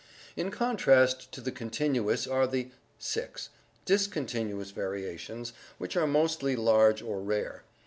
[0.35, 3.49] In contrast to the continuous are the (6)
[3.85, 7.61] discontinuous varia tions, which are mostly large or rare.